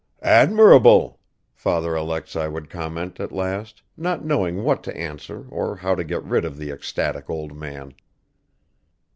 "Admirable!" 0.23 1.19
Father 1.53 1.93
Alexei 1.93 2.47
would 2.47 2.71
comment 2.71 3.19
at 3.19 3.31
last, 3.31 3.83
not 3.95 4.25
knowing 4.25 4.63
what 4.63 4.81
to 4.81 4.97
answer 4.97 5.45
or 5.49 5.75
how 5.75 5.93
to 5.93 6.03
get 6.03 6.23
rid 6.23 6.43
of 6.43 6.57
the 6.57 6.71
ecstatic 6.71 7.29
old 7.29 7.55
man. 7.55 7.93